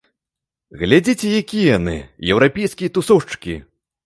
[0.83, 1.95] Глядзіце, якія яны,
[2.37, 3.55] еўрапейскія тусоўшчыкі!